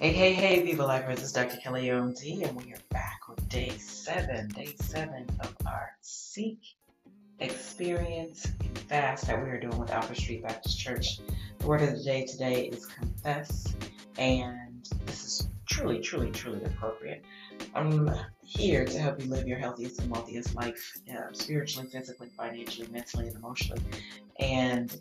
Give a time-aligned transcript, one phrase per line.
[0.00, 1.56] Hey, hey, hey, people this is Dr.
[1.56, 6.60] Kelly OMD, and we are back with day seven, day seven of our Seek,
[7.40, 8.46] Experience,
[8.88, 11.18] Fast that we are doing with Alfred Street Baptist Church.
[11.58, 13.74] The word of the day today is confess,
[14.18, 17.24] and this is truly, truly, truly appropriate.
[17.74, 18.08] I'm
[18.44, 23.26] here to help you live your healthiest and wealthiest life, uh, spiritually, physically, financially, mentally,
[23.26, 23.82] and emotionally.
[24.38, 24.96] And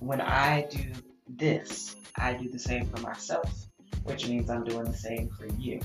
[0.00, 0.84] when I do
[1.26, 3.66] this, I do the same for myself
[4.06, 5.80] which means I'm doing the same for you.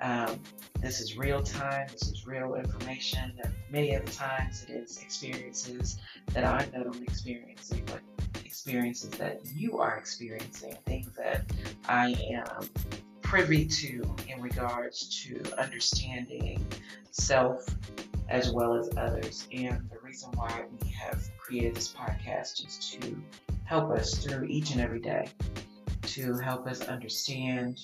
[0.00, 0.40] Um,
[0.80, 3.32] this is real time, this is real information.
[3.70, 5.98] Many of the times it is experiences
[6.32, 8.00] that I'm not only experiencing, but
[8.44, 11.44] experiences that you are experiencing, things that
[11.88, 12.68] I am
[13.22, 16.64] privy to in regards to understanding
[17.10, 17.66] self
[18.28, 19.48] as well as others.
[19.52, 23.20] And the reason why we have created this podcast is to
[23.64, 25.28] help us through each and every day
[26.08, 27.80] to help us understand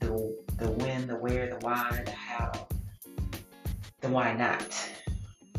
[0.00, 2.50] the, the when, the where, the why, the how,
[4.00, 4.90] the why not,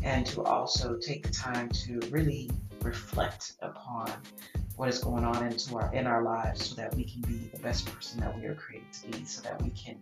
[0.02, 2.50] and to also take the time to really
[2.82, 4.10] reflect upon
[4.76, 7.58] what is going on into our in our lives so that we can be the
[7.60, 9.96] best person that we are created to be so that we can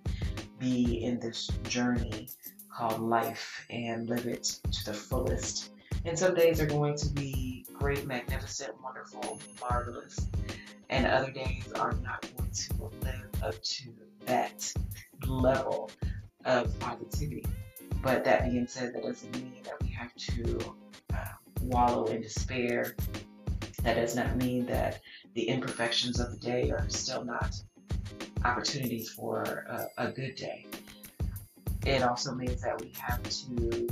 [0.58, 2.29] be in this journey
[2.77, 4.42] called life and live it
[4.73, 5.70] to the fullest.
[6.05, 10.19] And some days are going to be great magnificent wonderful marvelous
[10.95, 13.92] and other days are not going to live up to
[14.27, 14.73] that
[15.27, 15.91] level
[16.45, 17.45] of positivity.
[18.01, 20.75] But that being said, that doesn't mean that we have to
[21.12, 21.25] uh,
[21.62, 22.95] wallow in despair.
[23.83, 25.01] That does not mean that
[25.34, 27.56] the imperfections of the day are still not
[28.45, 30.67] opportunities for a, a good day.
[31.84, 33.89] It also means that we have to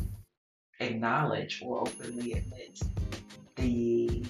[0.79, 2.81] acknowledge or openly admit
[3.57, 4.25] the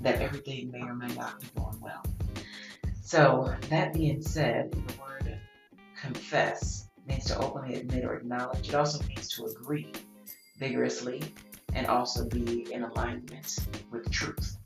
[0.00, 2.02] that everything may or may not be going well.
[3.02, 5.38] So, that being said, the word
[6.00, 8.68] confess means to openly admit or acknowledge.
[8.68, 9.92] It also means to agree
[10.58, 11.22] vigorously
[11.74, 13.58] and also be in alignment
[13.90, 14.56] with truth.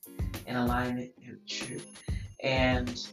[0.46, 2.02] In alignment with truth.
[2.40, 3.06] And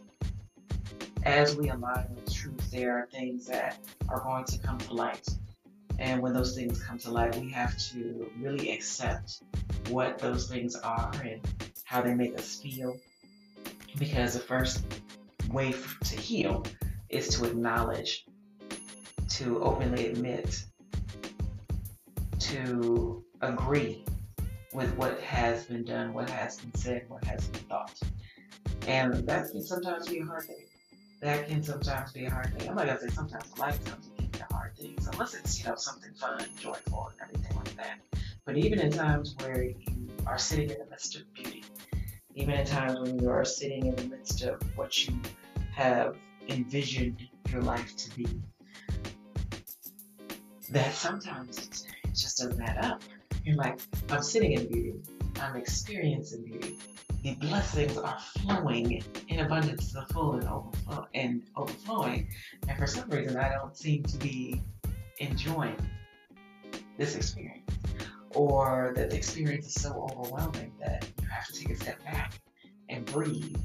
[1.24, 3.78] as we align with truth, there are things that
[4.10, 5.28] are going to come to light.
[6.00, 9.44] And when those things come to light, we have to really accept
[9.90, 11.42] what those things are and
[11.92, 12.96] how they make us feel.
[14.00, 14.82] Because the first
[15.52, 15.74] way
[16.06, 16.64] to heal
[17.10, 18.26] is to acknowledge,
[19.28, 20.64] to openly admit,
[22.40, 24.06] to agree
[24.72, 28.00] with what has been done, what has been said, what has been thought.
[28.88, 30.64] And that can sometimes be a hard thing.
[31.20, 32.70] That can sometimes be a hard thing.
[32.70, 34.98] I'm not gonna say sometimes it can be a hard thing.
[35.12, 38.00] unless it's, you know, something fun, joyful and everything like that.
[38.46, 39.76] But even in times where you
[40.26, 41.61] are sitting in the midst of beauty,
[42.36, 45.20] even in times when you are sitting in the midst of what you
[45.74, 46.16] have
[46.50, 48.28] envisioned your life to be,
[50.70, 53.02] that sometimes it just doesn't add up.
[53.44, 54.94] You're like, I'm sitting in beauty,
[55.42, 56.78] I'm experiencing beauty.
[57.24, 62.30] The blessings are flowing in abundance to the full and, overflow- and overflowing.
[62.68, 64.62] And for some reason, I don't seem to be
[65.20, 65.78] enjoying
[66.98, 67.70] this experience.
[68.34, 72.34] Or that the experience is so overwhelming that you have to take a step back
[72.90, 73.56] and breathe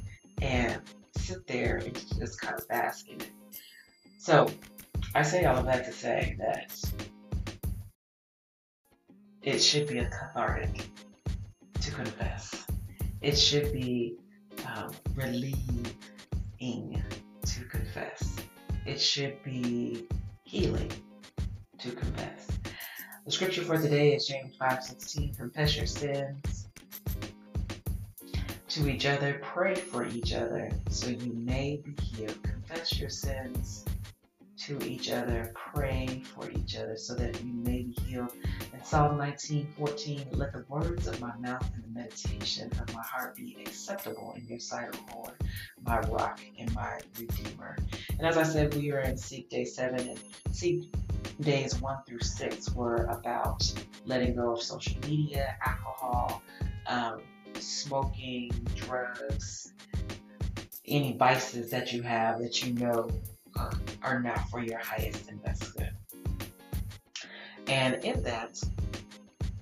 [0.42, 0.80] and
[1.16, 3.30] sit there and just kind of bask in it.
[4.18, 4.48] So
[5.14, 6.72] I say all of that to say that
[9.42, 10.88] it should be a cathartic
[11.80, 12.66] to confess.
[13.20, 14.16] It should be
[14.66, 15.86] um, relieving
[17.46, 18.36] to confess.
[18.84, 20.06] It should be
[20.44, 20.90] healing
[21.78, 22.45] to confess.
[23.26, 25.34] The scripture for today is James 5:16.
[25.36, 26.68] Confess your sins
[28.68, 32.40] to each other, pray for each other so you may be healed.
[32.44, 33.84] Confess your sins
[34.58, 38.32] to each other, pray for each other so that you may be healed.
[38.72, 43.02] In Psalm 19 14, let the words of my mouth and the meditation of my
[43.02, 45.34] heart be acceptable in your sight, O Lord,
[45.84, 47.76] my rock and my redeemer.
[48.20, 50.20] And as I said, we are in Seek Day 7, and
[50.52, 50.92] Seek
[51.40, 53.72] Days 1 through 6 were about
[54.04, 56.42] letting go of social media, alcohol,
[56.86, 57.20] um,
[57.54, 59.72] smoking, drugs,
[60.86, 63.10] any vices that you have that you know
[63.58, 63.70] uh,
[64.02, 65.90] are not for your highest and best good.
[67.66, 68.60] And in that,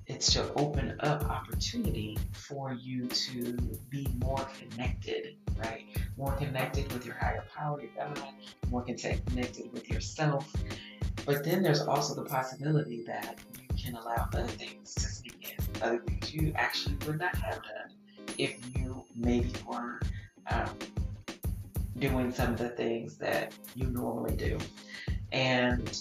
[0.07, 3.57] it's to open up opportunity for you to
[3.89, 5.87] be more connected, right?
[6.19, 8.21] More connected with your higher power, your God,
[8.71, 10.53] more connected with yourself.
[11.27, 15.83] But then there's also the possibility that you can allow other things to sneak in,
[15.83, 20.01] other things you actually would not have done if you maybe were
[20.51, 20.69] um,
[21.99, 24.59] doing some of the things that you normally do.
[25.33, 25.99] And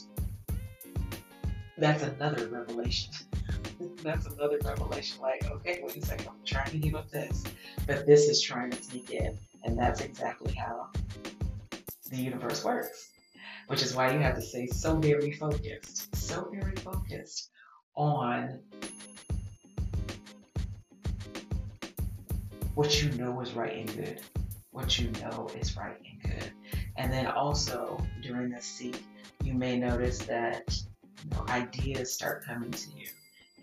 [1.78, 3.14] that's another revelation.
[4.04, 5.22] that's another revelation.
[5.22, 7.44] Like, okay, wait a second, I'm trying to give up this,
[7.88, 9.38] but this is trying to sneak in.
[9.64, 10.90] And that's exactly how
[12.10, 13.12] the universe works,
[13.74, 17.50] which is why you have to stay so very focused, so very focused
[17.96, 18.60] on
[22.76, 24.22] what you know is right and good,
[24.70, 26.52] what you know is right and good.
[26.98, 29.04] And then also during this seek,
[29.44, 30.80] you may notice that
[31.24, 33.08] you know, ideas start coming to you.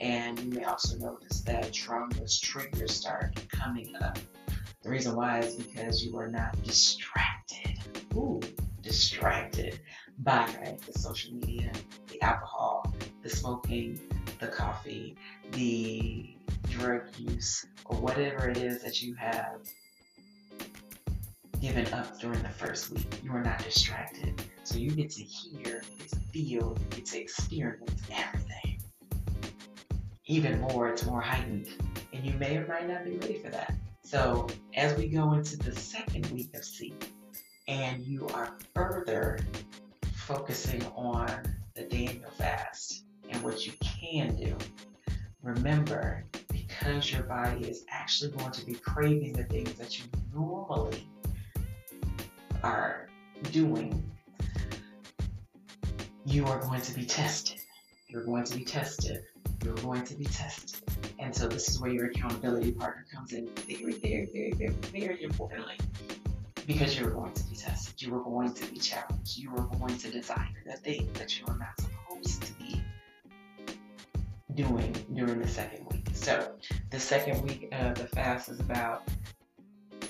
[0.00, 4.18] And you may also notice that traumas, triggers start coming up.
[4.82, 7.78] The reason why is because you are not distracted.
[8.16, 8.40] Ooh,
[8.90, 9.78] distracted
[10.19, 11.70] by the social media,
[12.08, 12.92] the alcohol,
[13.22, 14.00] the smoking,
[14.40, 15.14] the coffee,
[15.52, 16.34] the
[16.70, 19.60] drug use, or whatever it is that you have
[21.60, 23.06] given up during the first week.
[23.22, 24.42] You are not distracted.
[24.64, 28.82] So you get to hear, you get to feel, you get to experience everything.
[30.26, 31.69] Even more, it's more heightened.
[32.12, 33.72] And you may or might not be ready for that.
[34.02, 37.12] So as we go into the second week of Seek,
[37.70, 39.38] and you are further
[40.12, 41.31] focusing on
[41.75, 44.56] the Daniel fast and what you can do,
[45.40, 51.06] remember because your body is actually going to be craving the things that you normally
[52.64, 53.08] are
[53.52, 54.02] doing,
[56.26, 57.61] you are going to be tested.
[58.08, 59.22] You're going to be tested.
[59.64, 60.81] You're going to be tested.
[61.20, 65.22] And so this is where your accountability partner comes in very, very, very, very, very
[65.22, 65.76] importantly.
[66.66, 68.00] Because you were going to be tested.
[68.00, 69.38] You were going to be challenged.
[69.38, 72.82] You were going to desire the thing that you were not supposed to be
[74.54, 76.08] doing during the second week.
[76.12, 76.52] So
[76.90, 79.08] the second week of the fast is about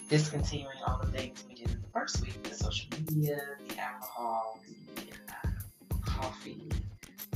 [0.09, 4.61] discontinuing all the things we did in the first week the social media, the alcohol,
[4.97, 5.03] the
[5.33, 6.69] uh, coffee,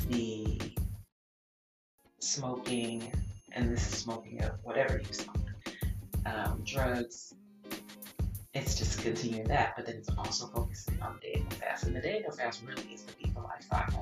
[0.08, 0.60] the
[2.18, 3.12] smoking,
[3.52, 5.36] and this is smoking of whatever you smoke,
[6.26, 7.34] um, drugs.
[8.54, 11.84] It's just continuing that, but then it's also focusing on the Daniel fast.
[11.84, 13.92] And the Daniel fast really is the Be Life Five,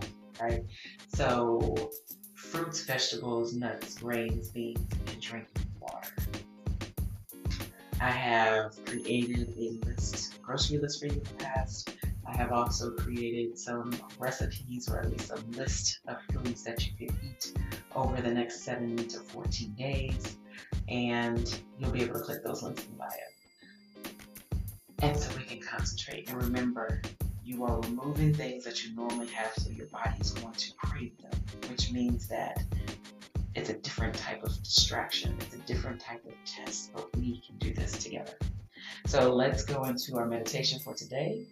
[0.40, 0.62] right?
[1.08, 1.90] So
[2.34, 4.78] fruits, vegetables, nuts, grains, beans,
[5.10, 6.10] and drinking water.
[7.98, 11.96] I have created a list, grocery list for you in the past.
[12.26, 16.92] I have also created some recipes or at least a list of foods that you
[16.96, 17.52] can eat
[17.94, 20.36] over the next 7 to 14 days.
[20.88, 23.31] And you'll be able to click those links in the bio.
[25.02, 26.28] And so we can concentrate.
[26.28, 27.02] And remember,
[27.44, 31.12] you are removing things that you normally have so your body is going to crave
[31.20, 31.32] them,
[31.68, 32.62] which means that
[33.56, 37.58] it's a different type of distraction, it's a different type of test, but we can
[37.58, 38.34] do this together.
[39.06, 41.46] So let's go into our meditation for today.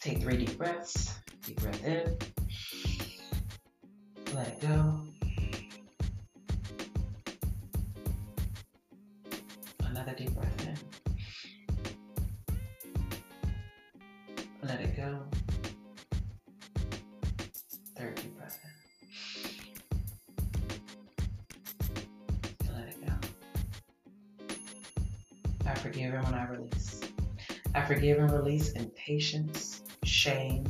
[0.00, 1.14] Take three deep breaths.
[1.46, 2.16] Deep breath in.
[4.34, 5.09] Let it go.
[25.70, 27.00] I forgive and when I release.
[27.76, 30.64] I forgive and release impatience, shame,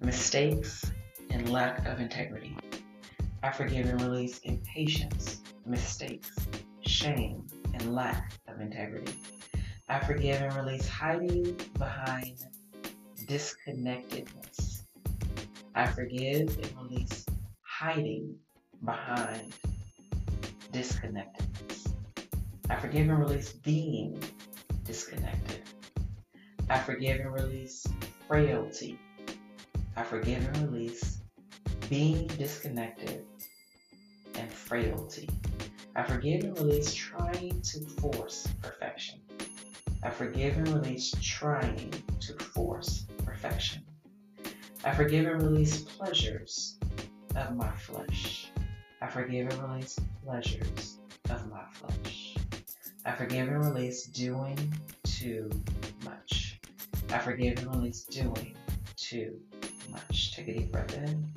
[0.00, 0.92] mistakes,
[1.30, 2.56] and lack of integrity.
[3.42, 6.30] I forgive and release impatience, mistakes,
[6.86, 9.20] shame, and lack of integrity.
[9.88, 12.38] I forgive and release hiding behind
[13.26, 14.84] disconnectedness.
[15.74, 17.26] I forgive and release
[17.62, 18.36] hiding
[18.84, 19.52] behind
[20.70, 21.41] disconnectedness.
[22.72, 24.18] I forgive and release being
[24.84, 25.60] disconnected.
[26.70, 27.86] I forgive and release
[28.26, 28.98] frailty.
[29.94, 31.18] I forgive and release
[31.90, 33.26] being disconnected
[34.36, 35.28] and frailty.
[35.94, 39.20] I forgive and release trying to force perfection.
[40.02, 43.82] I forgive and release trying to force perfection.
[44.82, 46.78] I forgive and release pleasures
[47.36, 48.50] of my flesh.
[49.02, 52.21] I forgive and release pleasures of my flesh.
[53.04, 54.56] I forgive and release doing
[55.02, 55.50] too
[56.04, 56.60] much.
[57.10, 58.54] I forgive and release doing
[58.96, 59.40] too
[59.90, 60.36] much.
[60.36, 61.32] Take a deep breath in.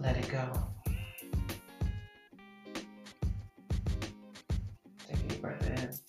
[0.00, 0.52] Let it go.
[5.06, 6.07] Take a deep breath in.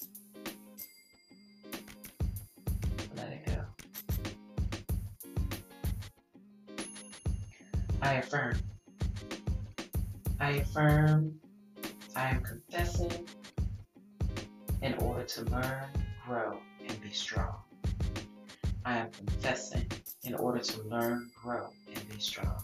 [20.62, 22.62] To learn, grow, and be strong.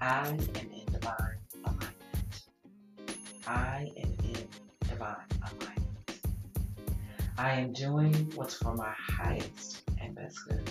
[0.00, 1.92] I am in divine alignment.
[3.46, 4.48] I am in
[4.88, 6.20] divine alignment.
[7.38, 10.70] I am doing what's for my highest and best good.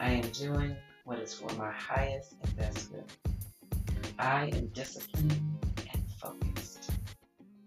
[0.00, 0.74] I am doing
[1.04, 3.04] what is for my highest and best good.
[4.18, 5.32] I am disciplined
[5.92, 6.90] and focused.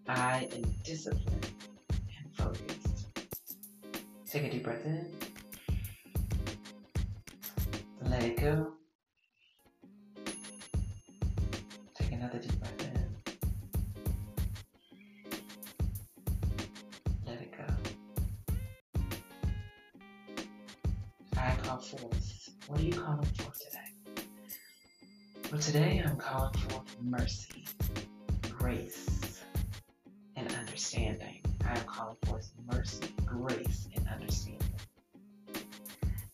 [0.07, 1.47] I am disciplined
[1.93, 3.07] and focused.
[4.27, 5.28] Take a deep breath in.
[8.19, 8.73] Let it go.
[11.95, 13.15] Take another deep breath in.
[17.25, 17.63] Let it go.
[21.37, 22.49] I call forth.
[22.67, 24.25] What are you calling for today?
[25.49, 27.67] Well, today I'm calling for mercy,
[28.49, 29.41] grace,
[30.35, 31.39] and understanding.
[31.65, 34.67] I am calling forth mercy, grace, and understanding.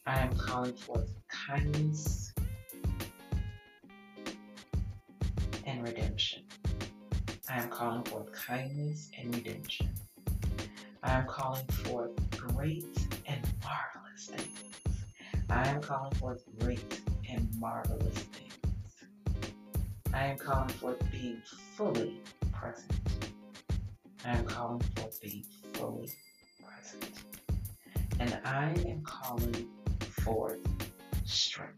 [0.07, 1.14] I am calling forth
[1.45, 2.33] kindness
[5.65, 6.43] and redemption.
[7.49, 9.89] I am calling forth kindness and redemption.
[11.03, 12.97] I am calling forth great
[13.27, 14.59] and marvelous things.
[15.49, 18.53] I am calling forth great and marvelous things.
[20.13, 21.41] I am calling forth being
[21.75, 22.21] fully
[22.53, 22.91] present.
[24.25, 26.09] I am calling forth being fully
[26.63, 27.19] present.
[28.19, 29.67] And I am calling
[30.09, 30.59] forth
[31.25, 31.73] strength.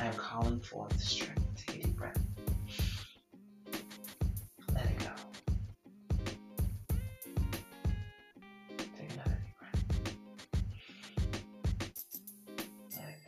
[0.00, 1.42] I am calling forth strength.
[1.56, 2.18] Take a deep breath.
[4.74, 5.10] Let it go.
[8.76, 9.82] Take another deep breath.
[12.96, 13.20] Let it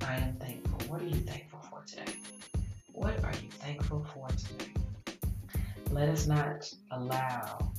[0.00, 0.06] go.
[0.06, 0.78] I am thankful.
[0.88, 2.14] What are you thankful for today?
[2.92, 4.72] What are you thankful for today?
[5.90, 7.72] Let us not allow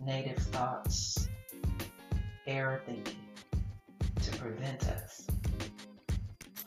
[0.00, 1.28] negative thoughts,
[2.50, 3.14] error thinking
[4.20, 5.26] to prevent us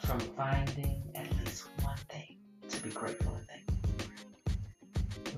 [0.05, 2.37] from finding at least one thing
[2.69, 4.11] to be grateful and thankful.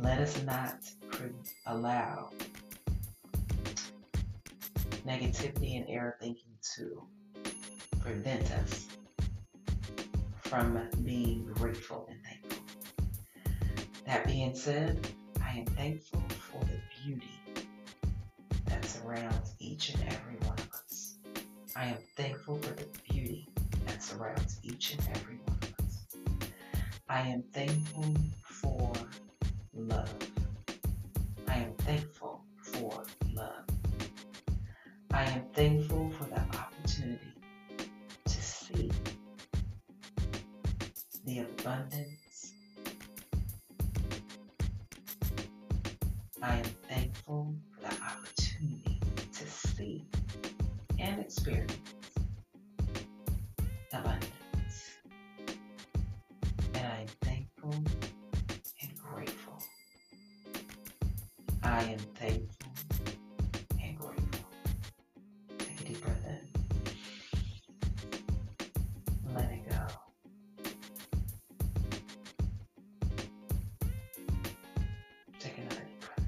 [0.04, 0.76] Let us not
[1.10, 1.32] pre-
[1.66, 2.30] allow
[5.06, 7.02] negativity and error thinking to
[8.00, 8.88] prevent us
[10.44, 12.64] from being grateful and thankful.
[14.06, 15.08] That being said,
[15.44, 17.40] I am thankful for the beauty
[18.68, 20.25] that surrounds each and every.
[21.78, 23.50] I am thankful for the beauty
[23.86, 26.06] that surrounds each and every one of us.
[27.10, 28.06] I am thankful
[61.92, 62.72] am thankful
[63.82, 64.50] and grateful.
[65.60, 66.40] Take a deep breath in.
[69.34, 69.76] Let it go.
[75.40, 76.28] Take another deep breath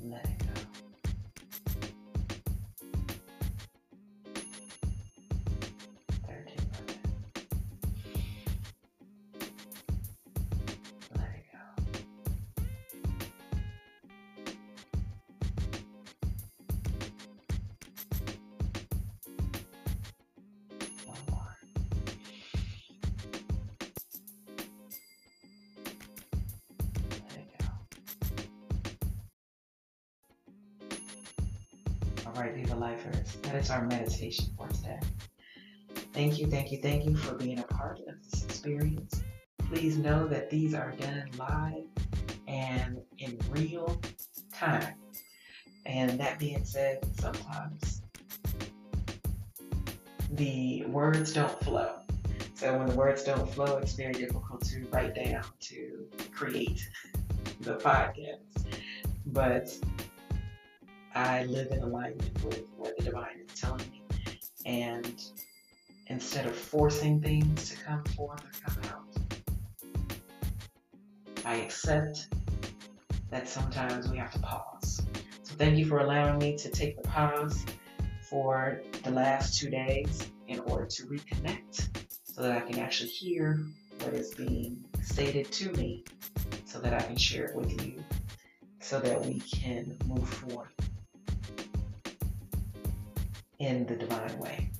[0.00, 0.10] in.
[0.10, 0.47] Let it go.
[32.28, 35.00] All right, Viva Lifers, that is our meditation for today.
[36.12, 39.22] Thank you, thank you, thank you for being a part of this experience.
[39.70, 41.84] Please know that these are done live
[42.46, 43.98] and in real
[44.52, 44.94] time.
[45.86, 48.02] And that being said, sometimes
[50.32, 51.94] the words don't flow.
[52.54, 56.86] So when the words don't flow, it's very difficult to write down to create
[57.62, 58.66] the podcast.
[59.24, 59.70] But
[61.18, 64.04] I live in alignment with what the divine is telling me.
[64.64, 65.20] And
[66.06, 69.16] instead of forcing things to come forth or come out,
[71.44, 72.28] I accept
[73.30, 75.02] that sometimes we have to pause.
[75.42, 77.66] So thank you for allowing me to take the pause
[78.30, 81.88] for the last two days in order to reconnect
[82.22, 83.58] so that I can actually hear
[84.04, 86.04] what is being stated to me
[86.64, 88.04] so that I can share it with you
[88.78, 90.68] so that we can move forward
[93.58, 94.70] in the divine way.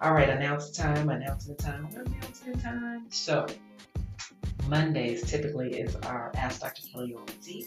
[0.00, 3.06] All right, announce the time, announcement time, announcement time.
[3.10, 3.46] So,
[4.68, 6.82] Mondays typically is our Ask Dr.
[6.92, 7.66] Kelly OMD.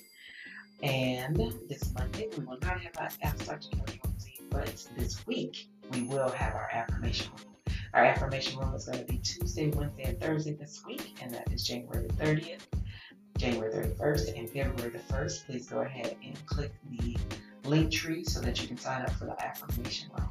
[0.81, 1.35] And
[1.69, 3.69] this Monday, we will not have our Ask Dr.
[3.69, 7.75] Kelly OMD, but this week, we will have our affirmation room.
[7.93, 11.51] Our affirmation room is going to be Tuesday, Wednesday, and Thursday this week, and that
[11.53, 12.61] is January 30th,
[13.37, 15.45] January 31st, and February the 1st.
[15.45, 17.15] Please go ahead and click the
[17.65, 20.29] link tree so that you can sign up for the affirmation room.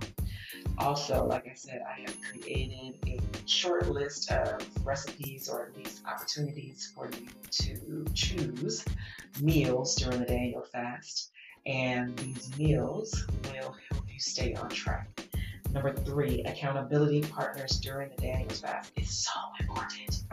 [0.79, 6.03] Also, like I said, I have created a short list of recipes or at least
[6.07, 8.85] opportunities for you to choose
[9.41, 11.31] meals during the Daniel fast.
[11.67, 15.09] And these meals will help you stay on track.
[15.73, 20.25] Number three, accountability partners during the Daniel fast is so important.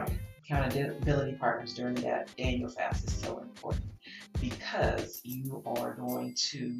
[0.44, 3.84] Accountability partners during the Daniel fast is so important
[4.40, 6.72] because you are going to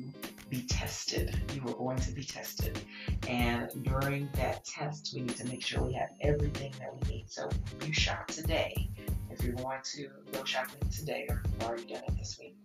[0.49, 1.41] be tested.
[1.55, 2.79] You are going to be tested.
[3.29, 7.31] And during that test, we need to make sure we have everything that we need.
[7.31, 7.49] So
[7.87, 8.89] you shop today,
[9.31, 12.57] if you're going to go shopping today or you've already done it this week,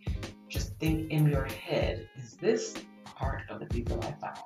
[0.48, 2.74] just think in your head, is this
[3.04, 4.38] part of the Viva Life Five?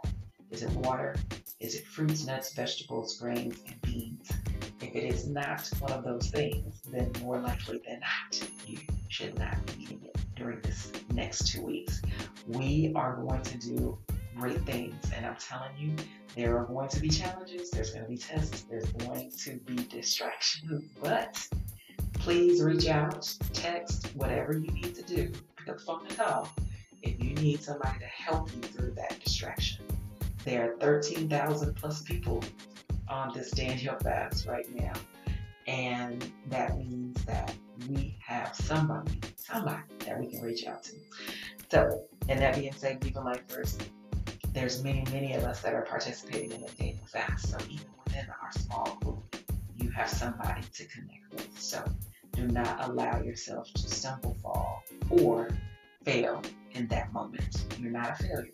[0.50, 1.14] Is it water?
[1.60, 4.30] Is it fruits, nuts, vegetables, grains, and beans?
[4.80, 8.78] If it is not one of those things, then more likely than not, you
[9.08, 9.79] should not be
[10.40, 12.00] during this next two weeks.
[12.48, 13.98] We are going to do
[14.36, 15.94] great things, and I'm telling you,
[16.34, 19.76] there are going to be challenges, there's going to be tests, there's going to be
[19.84, 21.46] distractions, but
[22.14, 25.30] please reach out, text, whatever you need to do.
[25.56, 26.48] Pick up the phone and call
[27.02, 29.84] if you need somebody to help you through that distraction.
[30.44, 32.42] There are 13,000 plus people
[33.08, 34.92] on this Daniel fast right now.
[35.66, 37.54] And that means that
[37.88, 39.19] we have somebody,
[39.52, 40.92] somebody that we can reach out to.
[41.70, 43.82] So, and that being said, Viva First,
[44.52, 47.50] there's many, many of us that are participating in the Daniel fast.
[47.50, 49.36] So even within our small group,
[49.76, 51.60] you have somebody to connect with.
[51.60, 51.84] So
[52.32, 55.48] do not allow yourself to stumble, fall, or
[56.04, 57.64] fail in that moment.
[57.78, 58.50] You're not a failure,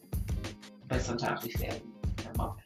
[0.89, 2.61] but sometimes we fail in the moment.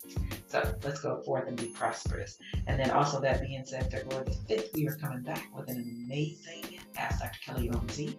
[0.48, 2.38] So let's go forth and be prosperous.
[2.66, 6.04] And then also that being said, February the 5th, we are coming back with an
[6.06, 6.69] amazing
[7.08, 7.38] Dr.
[7.44, 8.16] Kelly OMD.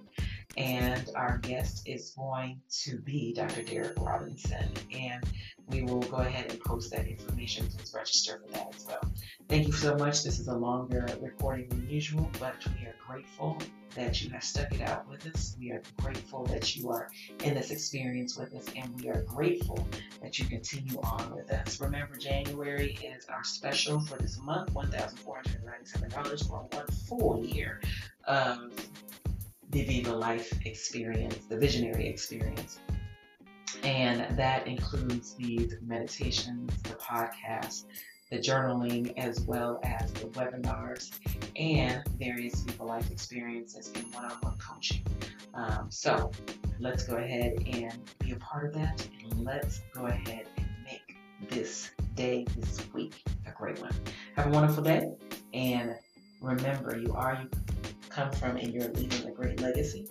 [0.58, 3.64] And our guest is going to be Dr.
[3.64, 4.70] Derek Robinson.
[4.94, 5.24] And
[5.68, 7.68] we will go ahead and post that information.
[7.68, 9.14] Please register for that as well.
[9.48, 10.24] Thank you so much.
[10.24, 13.58] This is a longer recording than usual, but we are grateful
[13.96, 15.56] that you have stuck it out with us.
[15.60, 17.10] We are grateful that you are
[17.44, 19.86] in this experience with us, and we are grateful
[20.22, 21.80] that you continue on with us.
[21.82, 27.82] Remember, January is our special for this month $1,497 for one full year
[28.26, 28.72] of
[29.70, 32.80] the Viva Life experience, the visionary experience.
[33.84, 37.86] And that includes these meditations, the podcast,
[38.30, 41.12] the journaling, as well as the webinars
[41.56, 45.04] and various Viva Life experiences in one on one coaching.
[45.54, 46.32] Um, so
[46.80, 49.06] let's go ahead and be a part of that.
[49.24, 51.18] And let's go ahead and make
[51.50, 53.94] this day, this week, a great one.
[54.36, 55.12] Have a wonderful day.
[55.54, 55.96] And
[56.42, 57.50] remember, you are, you
[58.10, 60.08] come from, and you're leaving a great legacy.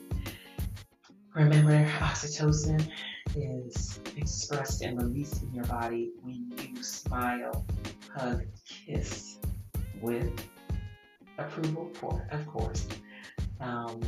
[1.34, 2.90] Remember, oxytocin
[3.36, 7.64] is expressed and released in your body when you smile
[8.14, 9.38] hug, kiss
[10.00, 10.30] with
[11.38, 12.88] approval, for, of course.
[13.60, 14.00] Um,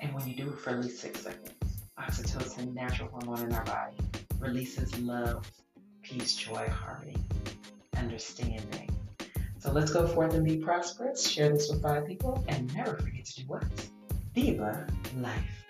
[0.00, 1.54] and when you do it for at least six seconds,
[1.98, 3.96] oxytocin, natural hormone in our body,
[4.38, 5.50] releases love,
[6.02, 7.16] peace, joy, harmony,
[7.96, 8.93] understanding.
[9.64, 11.26] So let's go forth and be prosperous.
[11.26, 13.64] Share this with five people and never forget to do what?
[14.34, 15.63] Viva life.